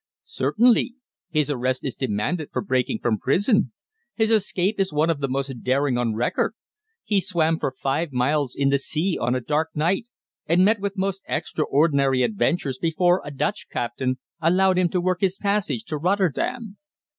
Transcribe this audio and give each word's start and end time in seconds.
"Certainly. 0.25 0.95
His 1.29 1.51
arrest 1.51 1.85
is 1.85 1.95
demanded 1.95 2.49
for 2.51 2.63
breaking 2.63 3.01
from 3.03 3.19
prison. 3.19 3.71
His 4.15 4.31
escape 4.31 4.79
is 4.79 4.91
one 4.91 5.11
of 5.11 5.19
the 5.19 5.27
most 5.27 5.53
daring 5.61 5.95
on 5.99 6.15
record. 6.15 6.55
He 7.03 7.21
swam 7.21 7.59
for 7.59 7.69
five 7.71 8.11
miles 8.11 8.55
in 8.55 8.69
the 8.69 8.79
sea 8.79 9.19
on 9.21 9.35
a 9.35 9.41
dark 9.41 9.69
night, 9.75 10.09
and 10.47 10.65
met 10.65 10.79
with 10.79 10.97
most 10.97 11.21
extraordinary 11.27 12.23
adventures 12.23 12.79
before 12.79 13.21
a 13.23 13.29
Dutch 13.29 13.67
captain 13.69 14.17
allowed 14.41 14.79
him 14.79 14.89
to 14.89 14.99
work 15.01 15.21
his 15.21 15.37
passage 15.37 15.83
to 15.83 15.97
Rotterdam." 15.97 16.77